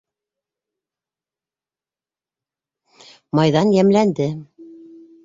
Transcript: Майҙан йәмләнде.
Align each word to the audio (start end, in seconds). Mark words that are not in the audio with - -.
Майҙан 3.41 3.75
йәмләнде. 3.77 4.29